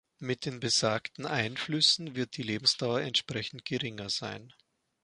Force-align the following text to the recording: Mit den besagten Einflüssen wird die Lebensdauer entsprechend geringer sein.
Mit 0.17 0.47
den 0.47 0.59
besagten 0.59 1.27
Einflüssen 1.27 2.15
wird 2.15 2.35
die 2.35 2.41
Lebensdauer 2.41 3.01
entsprechend 3.01 3.65
geringer 3.65 4.09
sein. 4.09 4.51